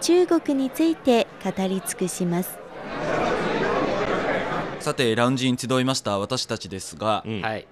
[0.00, 2.58] 中国について語り尽くします。
[4.80, 7.40] さてラウンジに集いました私たちですが、うん。
[7.40, 7.66] はい。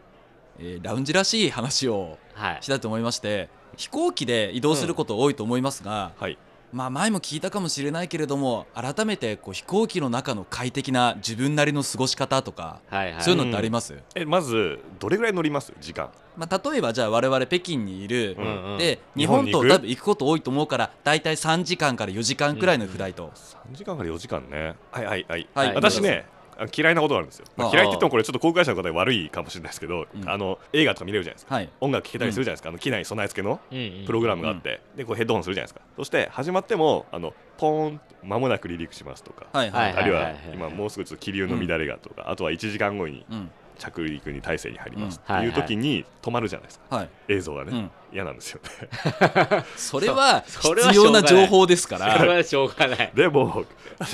[0.59, 2.59] えーラウンジらしい話をはい。
[2.63, 6.39] したいと思いまして飛行機で移動すること多いと思いますが、はい
[6.73, 13.23] まあ前も聞いたかもしれないけれども改めてこう飛行機の中の快適な自分なりの過ごし方とか、はいはい。
[13.23, 15.73] そういうのってあります、えまずどれぐらい乗ります？
[15.81, 16.11] 時間。
[16.37, 18.79] まあ、例えばじゃあ我々北京にいる、うんうん。
[18.79, 23.31] で日日本と多分行くこと多いと思うから大体3時間から4時間くらいのフライト、
[23.73, 24.75] 3時間から4時間ね。
[24.91, 25.75] はいはいはい、はい。
[25.75, 26.42] 私ねあ
[26.75, 30.29] 嫌いなことがあるんですよ、まあ嫌いって言ってもこれちょっと航空会社の方が悪いかもしれないですけど、うん。
[30.29, 31.55] あの映画とか見れるじゃないですか。
[31.55, 31.71] はい。
[31.81, 35.81] 音楽聴けたりするじゃないですか、あの機内備え付けのうんうんプログラムがあって、でこうヘッドホンするじゃないですか。
[35.97, 45.21] そして始まってもあのポーンと間もなく離陸しますとか、はいはいはいあるいは今もうすぐちょっと気流の乱れがとか、あとは1時間後にうん着陸に体制に入ります。
[45.29, 45.37] うん。
[45.37, 46.97] っていう時に止まるじゃないですか。
[46.97, 47.09] はい。
[47.29, 47.91] 映像がね、うん。
[48.13, 49.65] 嫌なんですよね。
[49.77, 53.11] それは それは必要な情報ですかそれらはしょうがない。
[53.15, 53.65] でも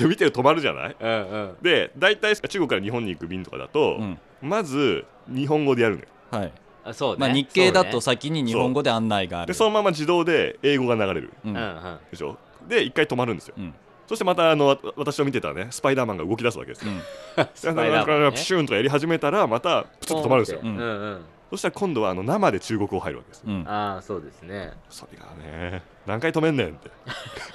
[0.01, 0.95] 見てると止まるじゃない？
[0.99, 1.57] うんうん。
[1.61, 4.19] で大体中国から日本に行く便とかだと、うん。
[4.41, 6.07] まず日本語でやるのよ。
[6.31, 6.51] はい。
[6.85, 7.17] あそうね。
[7.19, 9.47] まあ、日経だと先に日本語で案内がある。
[9.47, 11.33] でそのまま自動で英語が流れる。
[11.45, 11.53] うん。
[11.53, 11.99] ねうんうん。
[12.09, 12.37] でしょ？
[12.67, 13.55] で一回止まるんですよ。
[13.57, 13.73] うん
[14.09, 16.91] そしてまたあのわ私の見てたねスパイダーマンが動き出すわけですよ。
[16.91, 17.01] うん。
[17.53, 18.31] スパイダーマンね。
[18.31, 20.61] プシューンとかやり始めたらまたプツッと止まるんですよ。
[20.63, 23.67] うんうんそしたら今度はあの生で中国語入るわけですうん。
[23.67, 24.73] ああそうですね。
[24.89, 26.89] それがね何回止めんねんって。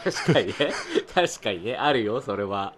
[0.05, 0.55] 確かにね。
[1.13, 1.77] 確かにね。
[1.77, 2.73] あるよそれは。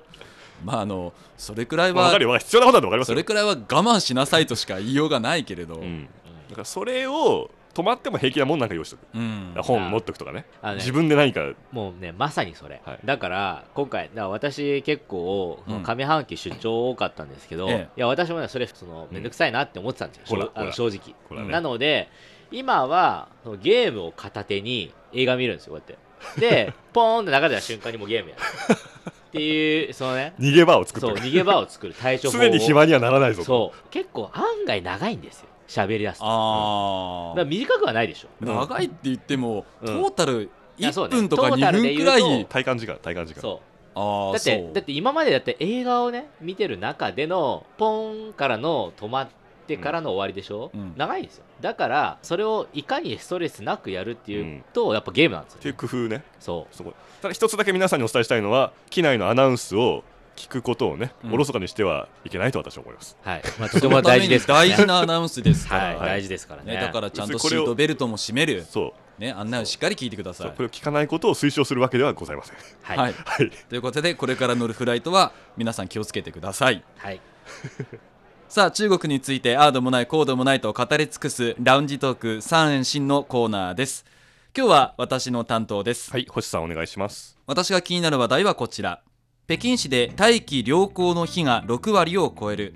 [0.65, 2.39] まああのそれくらいまあかるよ。
[2.39, 3.15] 必要なことだと分かりますよ。
[3.15, 5.75] それくらいは我慢しなさいとしか言いようがないけれど。
[5.75, 6.09] うん。
[6.49, 9.00] だからそれを止まっても平気なもんなんか用意しとく。
[9.14, 9.54] うん。
[9.59, 10.47] 本持っとくとかね。
[10.62, 10.76] ね。
[10.76, 11.53] 自分で何か。
[11.72, 12.98] もうねまさにそれ、はい。
[13.04, 17.88] だから今回だ私結構うん上半期出張多かったんですけど、ええ。
[17.98, 20.72] いや私もねそれそのめんどくさいなって思ってたんですよ、ほらしょあのほら。
[20.72, 21.53] 正直、ね。
[21.53, 22.09] なので
[22.50, 26.41] 今はそのゲームを片手に映画見るんですよこうやって。
[26.41, 28.43] で ポーンって流れた瞬間にもうゲームやる。
[29.28, 32.41] っていうそのね逃げ場を作っておくそう逃げ場を作る対処法を。
[32.43, 33.44] 常に暇にはならないぞと。
[33.44, 33.88] そう。
[33.91, 38.28] 結構案外長いんですよ喋り出すあ短くはないでしょ。
[38.43, 40.04] あ長いって言ってもトうん。
[40.04, 41.16] ータル1いやそうね。
[41.16, 43.41] 分とか2トータルで分くらい体感時間体感時間。
[43.41, 44.32] そう。
[44.32, 49.28] だってだって今までだって映画をね見てる中でのポンからの止まっ
[49.66, 50.93] てからの終わりでしょ、うん。
[50.97, 51.44] 長いんですよ。
[51.60, 60.05] だからそれをいかにストレスなくやるっていうと、やっぱゲームなんですよ、っていう工夫ねそそこただ一つだけ皆さんにお伝えしたいのは機内のアナウンスを
[60.37, 61.33] 聞くことをね、うん。
[61.35, 63.17] おろそかにしてはいけないと私は思います。
[63.25, 66.75] うはい、まあ、とても大事です大事なアナウンスですから、 はい、大事ですからね。
[66.75, 69.21] ね、だからちゃんとシートベルトも締める、そう。
[69.21, 70.51] ね、案内をしっかり聞いてください。
[70.51, 72.57] これを聞かないことを推奨するわけではございません。
[72.83, 73.13] はい、ははい。
[73.13, 76.83] いはいということでこれから乗るフライトは皆さん気をつけてください。
[78.49, 84.05] さあ中国についてああでもないこうでもないと語り尽くすラウンジトーク3円新のコーナーです。
[84.57, 87.37] 今日は私の担当です、はい星さんお願いします。
[87.47, 89.03] 私が気になる話題はこちら
[89.49, 92.75] 北京市で大気良好の日が6割を超える。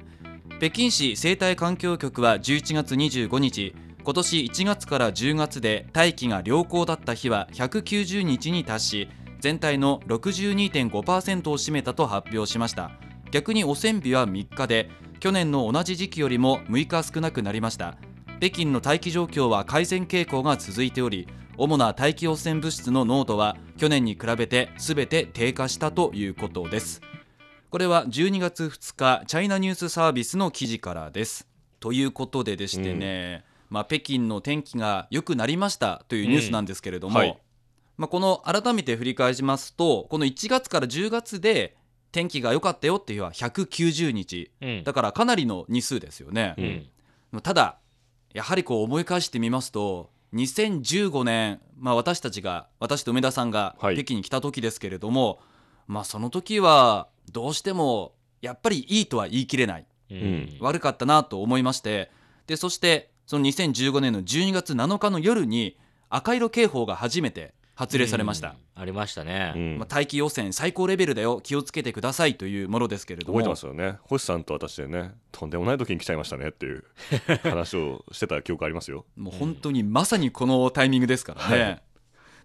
[0.61, 9.09] 北京市生態環境局は11月25日今年1月から10月で大気が良好だった日は190日に達し
[9.41, 12.93] 全体の62.5%を占めたと発表しました。
[13.33, 17.97] 逆に汚染日は3日で去年の同じ時期よりも6日少なくなりました。
[18.39, 21.27] 北京の大気状況は改善傾向が続いており
[21.63, 27.03] 主な大気汚染物質の濃度は去年に比べて全て低下したということです。
[27.69, 31.47] これは12月2日チャイナニュースサービスの記事からです。
[31.79, 37.39] ということででしてね、まあ、北京の天気が良くなりましたというニュースなんですけれども、うんはい。
[37.99, 41.77] まあ、この改めて振り返しますとこの1月から10月で
[42.11, 44.51] 天気が良かったよっていう日は190日。
[44.63, 44.83] うん。
[44.83, 46.89] だからかなりの日数ですよね、
[47.33, 47.41] うん。
[47.43, 47.77] ただ
[48.33, 53.95] やはりこう思い返してみますと2015年、まあ、私たちが私と梅田さんがはい。
[53.97, 55.41] 北京に来た時ですけれども、
[55.87, 59.87] まあその時はどうしてもやっぱりいいとは言い切れない。
[60.11, 60.57] うん。
[60.61, 62.11] 悪かったなと思いまして
[62.47, 65.79] でそしてその2015年の12月7日の夜に
[66.09, 68.83] 赤色警報が初めて発令されました、うん。
[68.83, 69.79] ありましたね、うん。
[69.79, 71.41] まあ、大気汚染最高レベルだよ。
[71.43, 73.39] 気をつけてくださいというものですけれども。
[73.39, 73.97] 覚えてますよね。
[74.03, 76.85] 星さんと私でねとんでもない時に来ちゃいましたねっていう
[77.43, 79.07] 話をしてた記憶ありますよ。
[79.17, 81.83] もう本当にまさにこのタイミングですからね。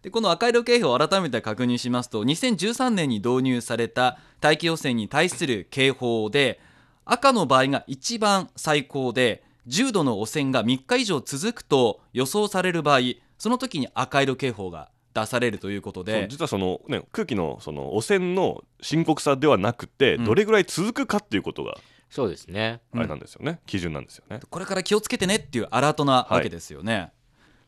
[0.04, 6.62] でこの赤色警報を改めて確認しますと2013年に導入された大気汚染に対する警報で
[7.04, 13.00] 赤の場合が一番最高で重度の汚染が3日以上続くと予想される場合
[13.40, 16.28] その時に赤色警報が出されるということで。
[16.30, 20.26] 実はその、ね、空気のその汚染の深刻さではなくて、うん。
[20.26, 21.78] どれぐらい続くかっていうことが
[22.10, 22.82] そうですね。
[22.94, 24.40] あれなんですよね、基準なんですよね。
[24.50, 27.12] これから気をつけてねっていうアラートなわけですよね、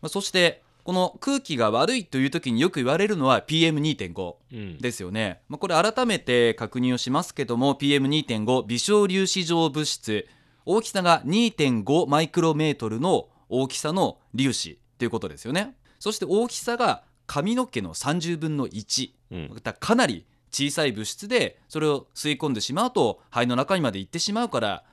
[0.01, 4.77] まあそしてこの空気が悪いという時によく言われるのは PM2.5 うん。
[4.77, 10.27] ですよね、まあ、これ改めて確認をしますけども PM2.5 微小粒子状物質。
[10.69, 15.75] 大きさが2.5マイクロメートルの大きさの粒子ということですよね。
[15.99, 19.61] そして大きさが髪の毛の30分の1うん。
[19.79, 24.83] かなり小さい物質でそれを吸い込んでしまうと肺の中にまで行ってしまうから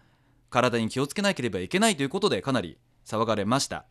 [0.51, 2.77] 体に気をつけなければいけないということでかなり
[3.07, 3.85] 騒がれました。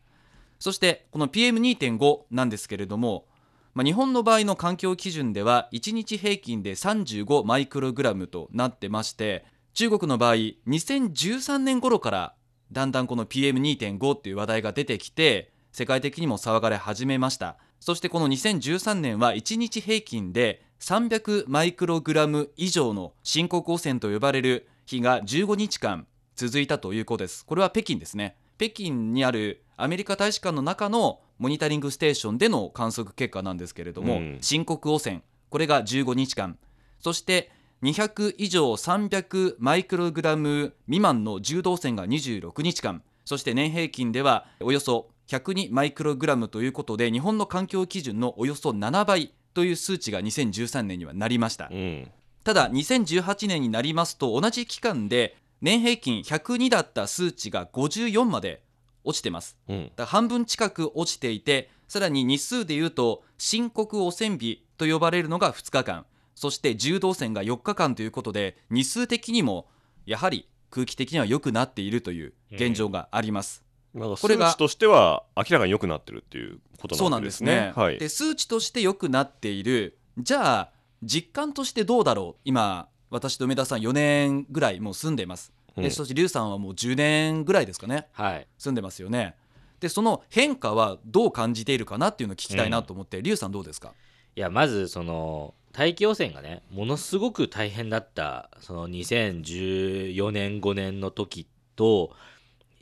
[0.59, 3.25] そしてこの PM2.5 なんですけれども、
[3.73, 12.33] まあ、日本の場合の環境基準では1日平均で35マイクログラムとなってまして中国の場合2013年頃から
[12.71, 26.07] だんだんこの PM2.5 っていう話題が出てきて世界的にも騒がれ始めましたそしてこの2013年は1日平均で300マイクログラム以上の深刻汚染と呼ばれる日が15日間
[26.37, 27.45] 続いたということです。
[27.45, 28.37] これは北京ですね。
[28.57, 34.37] 北京にあるアメリカ大使館の中のモニタリングステーションでの観測結果なんですけれども、うん。
[34.39, 35.21] 深刻汚染。
[35.49, 36.57] これが15日間。
[37.01, 37.51] そして
[37.81, 43.03] 200以上300マイクログラム未満の重度汚染が26日間。
[43.25, 51.69] そして年平均ではおよそ102マイクログラムということで日本の環境基準のおよそ7倍という数値が2013年にはなりました。
[51.71, 52.11] うん。
[52.43, 58.63] ただ2018年になりますと同じ期間で年平均102だった数値が54まで
[59.03, 59.57] 落ちてます。
[59.69, 59.91] うん。
[59.97, 66.05] 半分近く落ちていてさらに日数でいうと深刻汚染日と呼ばれるのが2日間。
[66.35, 69.67] そして重度汚染が4日間ということで日数的にも
[70.05, 73.62] やはり空気的には良くなっているという現状があります、
[73.93, 77.09] なんれが数値としては明らかに良くなってるっていうことなでね。
[77.09, 79.97] なんんですすね、はい、で数値として良くなっている。
[80.17, 80.71] じゃあ
[81.03, 82.41] 実感としてどうだろう。
[82.45, 85.83] 今私と梅田さん4年ぐらいもう住んでます、うん。
[85.83, 88.07] でそして劉さんはもう10年ぐらいですかね。
[88.13, 88.47] はい。
[88.57, 89.35] 住んでますよね。
[89.79, 93.93] でその変化はどう感じているかなっていうのを聞きたいなと思って、劉さんどうですか？
[94.35, 102.11] いやまずその大気汚染がねものすごく大変だったその2014年5年の時と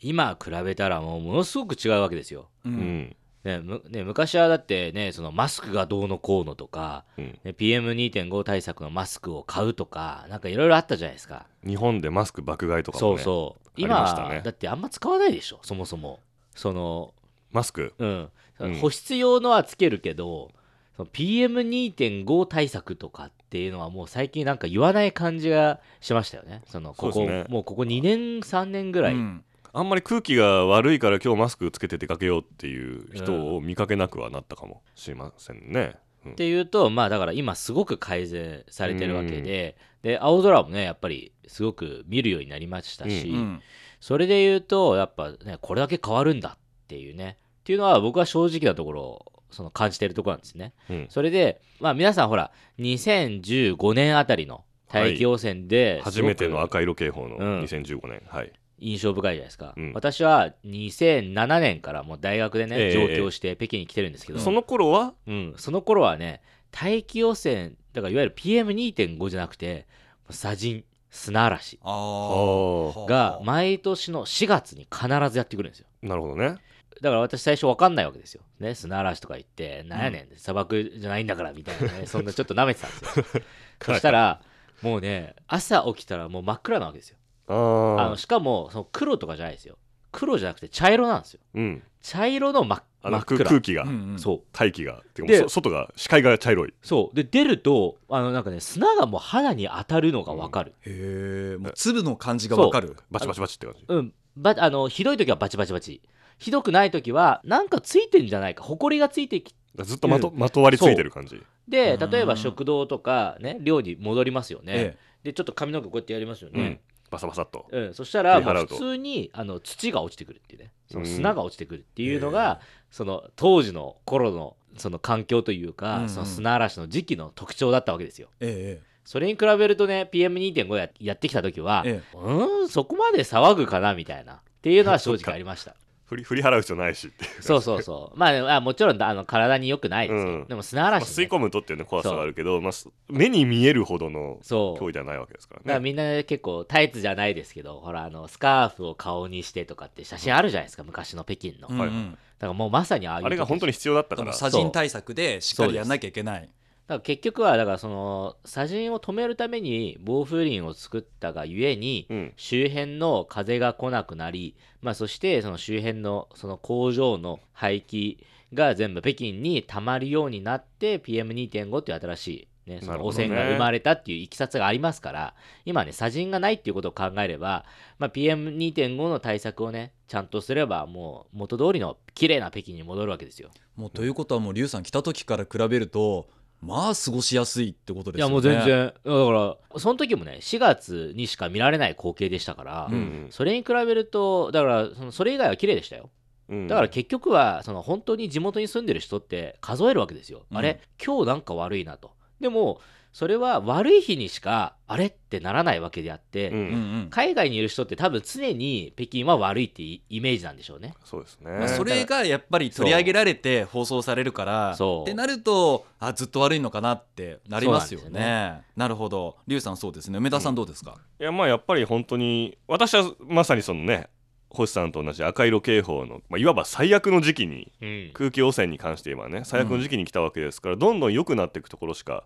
[0.02, 2.50] 今比べたらもうものすごく違うわけですよ。
[2.66, 2.76] ううん。
[2.76, 11.48] んねむね、昔はだってねそのマスクがどうのこうのとか、うん、ね、PM2.5 対策のマスクを買うとかなんかいろいろあったじゃないですか。
[11.66, 14.42] 日本でマスク爆買いとかそうもねそうあり今ましたね。
[14.44, 16.20] だってあんま使わないでしょそもそも。
[16.54, 17.16] その
[17.52, 17.96] マスク？
[17.98, 18.76] うん、うん。
[18.76, 20.52] 保湿用のはつけるけど
[20.96, 26.62] その PM2.5 対策とかっていうのはもう最近なんか言わない感じがしましたよね。
[26.68, 27.46] そのここね。
[27.50, 35.96] もうここ2年3年ぐらい、うんあんまり空気が悪いから今日マスクつけて出かけようっていう人を見かけなくはなったかもしれませんね。
[36.26, 36.32] うん。
[36.34, 43.62] っていうとまあだから今すごく改善されてるわけで、で青空もねやっぱりすごく見るようになりましたし、ううん
[44.02, 47.38] それで言うとやっぱねこれだけ変わるんだっていうね。
[47.62, 50.74] っていうのは僕は正直なところその感じてるところなんですね。
[50.90, 51.06] うん。
[51.10, 57.62] それでまあ皆さんほら2015年あたりの大気汚染で、初めての赤色警報のうん。
[57.62, 59.94] 2015年、はい印象深いじゃないですか、うん。
[59.94, 62.94] 私は2007年からもう大学でね、ええ。
[62.94, 65.14] 上京して北京に来てるんですけど、その頃は？
[65.28, 69.86] うん、その頃はね大気汚染だからいわゆる PM2.5 じゃなくて
[70.30, 75.88] 砂塵砂嵐あが毎年の4月に必ずやってくるんですよ。
[76.02, 76.58] なるほどね。
[77.02, 78.44] だから私最初分かんないわけですよ。
[78.60, 83.44] ね、砂嵐とか言って、なんやねん、砂漠じゃないんだからみたいなね、 そんなちょっと舐めてたんですよ。
[83.82, 84.42] そしたら、
[84.82, 87.18] もうね、朝起きたらもう真っ暗なわけですよ。
[87.54, 89.78] あのしかも、その黒とかじゃないですよ。
[90.12, 91.40] 黒じゃなくて茶色なんですよ。
[91.56, 91.84] うん。
[92.02, 93.38] 茶色の真っあの真っ暗。
[93.38, 94.42] 空空気が、うんうんそう。
[94.52, 96.74] 大気が、でそ外が、視界が茶色い。
[96.82, 97.16] そう。
[97.16, 100.74] で、出ると、あの、なんかね、砂がもう肌に当たるのが分かる。
[100.82, 103.86] へえもう粒の感じがわかるバチバチバチって感じ。
[103.88, 104.14] うん。
[104.38, 106.02] ばあの、ひどい時はバチバチバチ。
[106.38, 108.64] ひどくない時は、なんかついてんじゃないか。
[108.64, 111.42] 埃がついてきずっとまと,、まとわりついてる感じ。
[111.68, 116.82] でうん例えば食堂とかね寮に戻りますよね、えでちょっと髪の毛こうやってやりますようんね、。
[117.12, 117.68] バサバサっと。
[117.72, 117.94] うん。
[117.94, 120.72] そしたら普通にあの土が落ちてくるっていうね。
[120.90, 128.30] そのうん砂が落ちてくるっていうのが、その当時の頃のその環境というか、その砂嵐の時期の特徴だったわけですよ。
[128.40, 132.18] ええそれに比べるとね PM2.5 ややってきた時は、ええ。
[132.18, 132.70] うーん？
[132.70, 133.94] そこまで騒ぐかな？
[133.96, 134.36] みたいな。
[134.36, 135.76] っていうのは正直ありました
[136.12, 137.42] 振り 振り払う必要ないしっていう。
[137.42, 138.20] そうそうそう。
[138.20, 140.48] まああもちろんあの体に良くないですよ、うん。
[140.48, 144.84] でも砂まあ嵐、ね吸い込むとっていうね怖さがあるけど、まあ、す目に見えるほどのそう。
[144.84, 145.84] 脅威ではないわけですかだかららね。
[145.84, 152.18] みんな結構タイツじゃないですけどほらあのスカーフを顔にしてとかって写真あるじゃないですか昔の北京の、だうんうん。
[152.40, 154.34] からもうまさにああいうあれが本当に必要だったから。
[154.34, 156.50] 砂塵対策でしっかりやんなきゃいけない
[156.92, 172.28] だから結局はだからその砂塵を止めるために防風林を作ったがゆえに、うん周辺の風が来なくなり、まあ、そしてその周辺のその工場の排気が全部北京に溜まるようになって PM2.5 っていう新し
[172.68, 175.34] い、ね、その汚染が生まれたっていういきさつがありますから
[175.66, 177.66] 今ね砂塵がないっていうことを考えれば、
[178.00, 183.50] まあ、PM2.5 の対策をねちゃんとすればもう元通りの綺麗な北京に戻るわけですよ。
[183.78, 186.28] もうということはもうリュウさん来た時から比べると
[186.62, 188.30] まあ過ごしやすいってことですよね。
[188.30, 188.86] いやもう全然。
[188.88, 189.32] だか
[189.74, 193.28] らその時もね4月にしか見られない光景でしたから、うん。
[193.32, 196.10] それに比べるとだからそのそれ以外は綺麗でしたよ。
[196.50, 196.68] うん。
[196.68, 200.58] だから結局はその本当に地元に住んでる人って数えるわけですよ、うん。
[200.58, 202.12] あれ今日なんか悪いなと。
[202.40, 202.80] でも
[203.14, 205.08] それは悪い日にしかあれ？
[205.08, 206.58] ってならないわけであって、うん。
[206.58, 206.68] うんう
[207.06, 207.08] ん。
[207.10, 210.94] 海外にいる人って多分常に北京は悪いってイイメージなんでしょうね。
[211.04, 215.04] そうですね、まあ、それがやっぱり取り上げられて放送されるからそう。
[215.04, 218.20] ってなるとあずっと悪いのかなってなりますよね。
[218.20, 219.38] なんですなるほど。
[219.46, 220.18] リュウさんそうですね。
[220.18, 224.10] 梅田さんどうですか、いやまあやっぱり本当に私はまさにそのね
[224.50, 228.12] 星さんと同じ赤色警報の、まあ、いわば最悪の時期にうん。
[228.14, 232.24] 空気汚染に関して言えばね最悪の時期に来たわけですから、どんどん良くなっていくところしか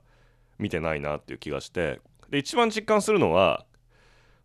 [0.58, 2.02] 見てないなっていう気がして。
[2.30, 3.66] で一番実感するのは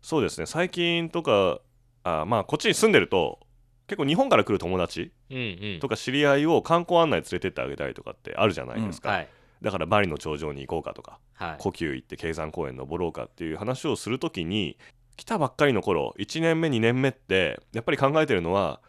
[0.01, 0.45] そうですね。
[0.45, 1.59] 最近とか
[2.03, 3.39] あまあこっちに住んでると
[3.87, 5.79] 結構日本から来る友達うんうん。
[5.79, 9.27] とか知り合いを観光案内連れてってあげたりとかってあるじゃないですか、はい。
[9.61, 11.55] だからバリの頂上に行こうかとかはい。
[11.59, 14.77] 故宮行って経山公園登ろうかっていう話をするときに
[15.17, 18.79] 来たばっかりの頃1年目2年目ってやっぱり考えてるのは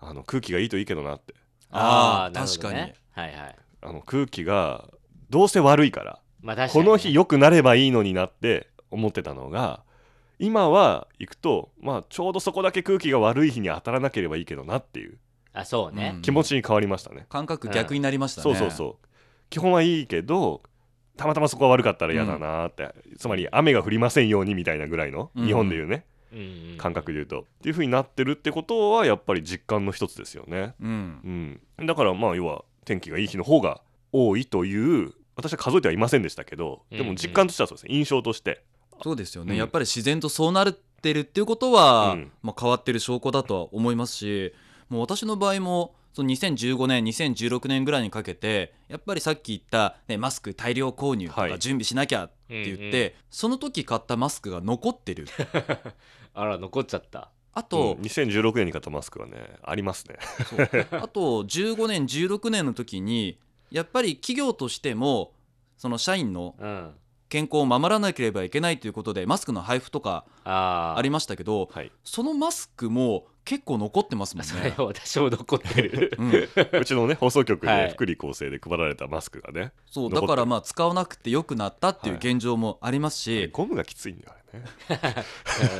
[0.00, 1.34] あの空気がいいといいけどなって。
[1.70, 2.94] あーなるほどね。
[3.14, 3.56] 確かにはいはい。
[3.82, 4.88] あの空気が
[5.30, 6.86] どうせ悪いからまあ確かにね。
[6.86, 9.82] この日良くなればいいのになって思ってたのが
[10.38, 15.18] 今は行くと、まあ、ちょうどそこだけ空気が悪い日に当たらなければいいけどなっていう
[15.52, 16.22] あそうね、うん。
[16.22, 19.06] 気持ちに変わりましたね、感覚逆になりましたね、そうそうそう。
[19.50, 20.62] 基本はいいけど
[21.16, 25.46] たまたまそこが悪かったら嫌だなって、つまり雨が降りませんようにみたいなぐらいの、うん。
[25.46, 26.04] 日本でいうね。
[26.32, 26.76] うんうん。
[26.76, 31.60] 感覚でいうと、っていう風になってるってことはやっぱり実感の一つですよね、うん。
[31.78, 37.94] うん、だからまあ要は天気がいい日の方が多いという私は数えてはいませんでしたけどでも実感としてはそうですね。
[37.94, 38.64] 印象として。
[39.02, 39.58] そうですよね、うん。
[39.58, 42.32] やっぱり自然とそうなってるっていうことは、うん。
[42.42, 44.54] まあ、変わってる証拠だとは思いますし
[44.88, 51.50] もう私の場合もその2015年2016年ぐらいにかけてやっぱりさっき言った、ね、マスク大量購入とはい。
[51.50, 53.12] か準備しなきゃって言って、うんうん。
[53.30, 55.26] その時買ったマスクが残ってる。
[56.34, 57.30] あら残っちゃった。
[57.56, 60.16] あとうん、2016年に買ったマスクはねありますね。
[60.90, 63.38] あと15年16年の時に
[63.70, 65.32] やっぱり企業としても
[65.76, 66.94] その社員のうん。
[67.30, 71.90] 健康を守らなければいけないということでマスクの配布とかありましたけどはい。
[72.04, 74.74] そのマスクも結構残ってますもんそれね。
[74.76, 76.12] は私も残ってる。
[76.16, 76.30] うん、
[76.80, 77.86] うちのね放送局はい。
[77.88, 80.20] で福利厚生で配られたマスクがね、そう残ってる。
[80.20, 82.30] だからまあ使わなくてよくなったっていうはい。
[82.30, 85.24] 現状もありますし、ゴムがきついんだよあれね。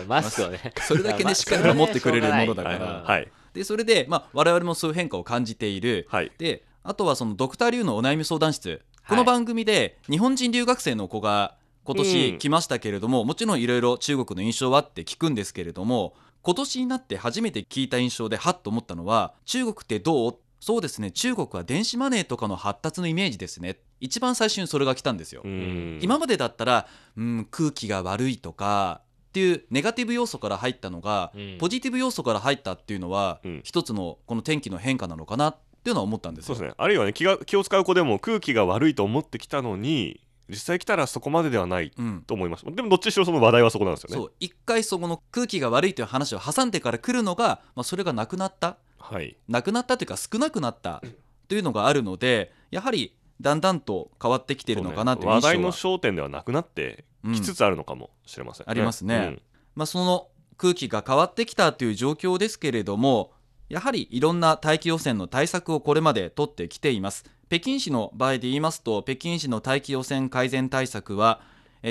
[0.03, 0.73] う んマスクをね。
[0.83, 2.79] それだけねまあしっかり守ってくれるものだから。
[2.79, 3.01] しょうがない。
[3.01, 3.29] うんはい。
[3.53, 6.09] でそれでまあ我々もそういう変化を感じている。
[6.11, 6.33] はい。
[6.37, 8.83] であとはそのドクターリュウのお悩み相談室。
[9.09, 9.17] こはい。
[9.17, 12.05] の番組で日本人留学生の子が今うん。
[12.05, 20.37] 年来ましたけれども、もちろんいろいろ中国の印象はって聞くんですけれども今年になって初めて聞いた印象でハッと思ったのは中国ってどう？
[20.61, 23.79] そうですね中国は電子マネーとかの発達のイメージですね。
[24.01, 25.99] 一番最初にそれが来たんですよ、うん。
[26.03, 26.87] 今までだったら、
[27.17, 31.59] うん、空気が悪いとかっていうネガティブ要素から入ったのが、うん。
[31.59, 33.61] ポジティブ要素から入ったっていうのは、うん。
[33.65, 36.55] 一つのこの天気の変化なのかなっていうのは思ったんですよ。
[36.55, 36.75] そうですね。
[36.77, 42.65] あるいはね気が気を使う子でも空気が悪いと思ってきたのに実際来たらそこまでではないうんと思います。
[42.65, 44.17] でもどっちにしろその話題はそこなんですよね。
[44.17, 44.33] そう。
[44.41, 48.79] 一回そこの空気が悪いという話を挟んでから来るのが、まあ、それがなくなった。
[48.99, 49.37] はい。
[49.49, 51.03] なくなったというか少なくなった。
[51.49, 59.39] というのがあるのでやはりだんだんと変わってきてるのかなという印象は、話題の焦点ではなくなってうんきつつあるのかもしれません、ありますね。
[59.75, 63.33] まあ、その空気が変わってきたという状況ですけれども
[63.69, 67.25] やはりいろんな大気汚染の対策をこれまで取ってきています。
[67.49, 71.41] 北京市の場合で言いますと北京市の大気汚染改善対策は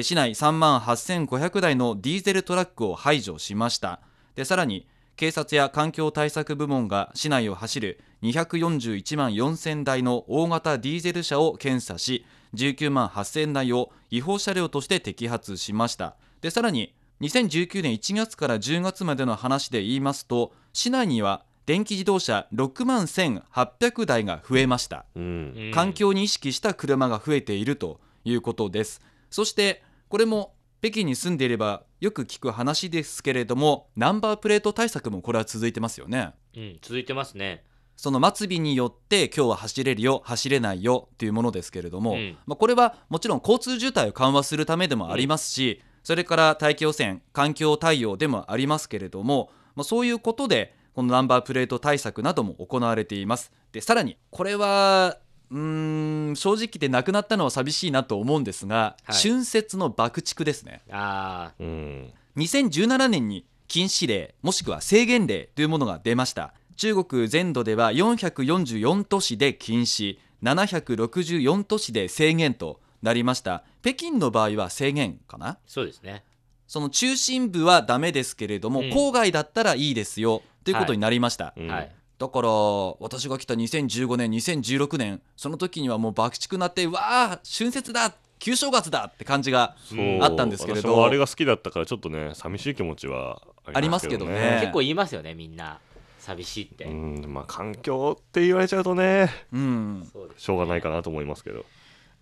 [0.02, 4.00] 市内3万8500台のディーゼルトラックを排除しました。
[4.36, 12.26] でさらに警察や環境対策部門が市内を走る241万4000台の大型ディーゼル車を検査し
[12.56, 16.16] 19万8000台を違法車両として摘発しました。
[16.42, 25.06] でさらに2019年1月から10月までの話で言いますと市内には電気自動車6万1800台が増えました。
[25.16, 25.24] うん。
[25.24, 29.02] うん環境に意識した車が増えているということです。
[29.30, 36.34] そしてこれも北京に住んでいればよく聞く話ですけれどもナンバープレート対策もこれは続いてますよね。
[36.56, 37.64] うん、続いてますね。
[37.96, 42.38] その末尾によって今日は走れるよ走れないよっていうものですけれども、うん。
[42.46, 53.52] まあ、これはもちろん交通渋滞を緩和するためでもありますし、それから大気汚染環境対応でもありますけれども、まあ、そういうことでこのナンバープレート対策なども行われています。
[53.72, 55.18] でさらにこれは
[55.50, 59.16] うーん正直言ってなくなったのは寂しいなと思うんですが、はい。
[59.16, 60.82] 春節の爆竹ですね。
[60.92, 62.14] あうん。
[62.38, 66.54] 2017年に禁止令もしくは制限令というものが出ました。
[66.76, 73.64] 中国全土では444都市で禁止764都市で制限となりました。
[73.82, 75.48] 北京の場合は制限かな？
[75.48, 76.24] あ、そうですね。
[76.68, 78.86] その中心部はダメですけれども、うん。
[78.88, 81.68] 郊外だったらいいですよということになりました、うん。
[81.68, 81.92] はい。
[82.20, 82.50] だから
[83.00, 87.02] 私が来た2015年2016年その時にはもう爆竹なってうわ
[87.34, 90.22] あ春節だ旧正月だって感じがそう。
[90.22, 90.90] あったんですけれど。
[90.90, 93.42] 私もあれが好きだったからちょっとね寂しい気持ちは
[93.74, 94.60] ありますけどね。
[94.62, 95.80] 結構言いますよね、みんな。
[96.20, 96.86] 寂しいって。
[96.86, 100.12] うんまあ環境って言われちゃうとねうん。
[100.38, 101.66] しょうがないかなと思いますけど。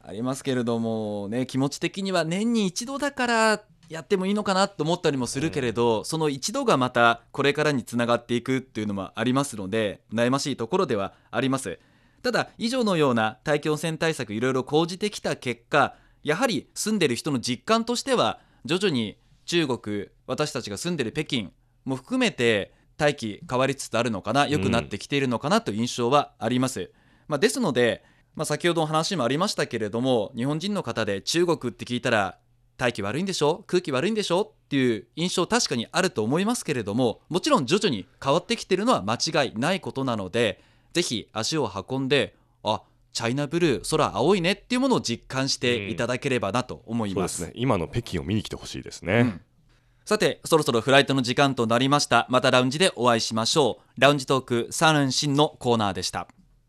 [0.04, 11.78] ありますけれどもね気持ち的には年に一度だからやってもいいのかなと思ったりもするけれど、その一度がまたこれからにつながっていくっていうのもありますので悩ましいところではあります。
[12.24, 21.52] ただ以上のような大気汚染対策いろいろ講じてきた結果やはり住んでる人の実感としては徐々に中国私たちが住んでる北京
[21.84, 26.92] も含めて大気変わりつつあるのかな良くなってきているのかなという印象はあります、
[27.28, 28.04] まあ、ですので
[28.36, 32.38] まあ、先ほどの話もありましたけれども日本人の方で中国って聞いたら
[32.82, 33.64] 大気悪いんでしょ？
[33.68, 34.42] 空気悪いんでしょ？
[34.42, 42.34] っていう印象確かにあると思いますけれどももちろん徐々に変わってきてるのは間違いないことなのでぜひ足を運んで
[42.64, 42.82] あ
[43.14, 47.38] チャイナブルー空青いねっていうものを実感していただければなと思いそうでます。
[47.38, 47.52] すね。
[47.54, 49.42] 今の北京を見に来てほしいですね、うん。
[50.06, 52.26] さてそろそろフライトの時間となりました。
[52.30, 54.02] またラウンジでお会いしましょう。
[54.02, 56.28] ラウンジトークサンシンのコーナーでした